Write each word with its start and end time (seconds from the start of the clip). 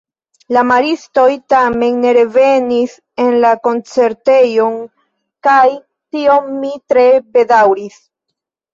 La 0.55 0.61
maristoj 0.69 1.25
tamen 1.53 1.99
ne 2.05 2.13
revenis 2.19 2.97
en 3.27 3.37
la 3.45 3.53
koncertejon 3.69 4.83
kaj 5.51 5.63
tion 5.77 6.53
mi 6.61 6.77
tre 6.91 7.09
bedaŭris. 7.41 8.07